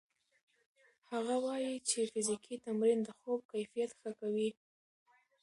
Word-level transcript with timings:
هغه 1.11 1.35
وايي 1.45 1.75
چې 1.89 1.99
فزیکي 2.11 2.55
تمرین 2.65 2.99
د 3.03 3.09
خوب 3.19 3.39
کیفیت 3.51 3.91
ښه 3.99 4.11
کوي. 4.19 4.49